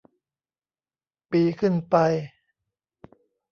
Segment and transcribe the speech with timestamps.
[1.31, 1.95] ปีขึ้นไป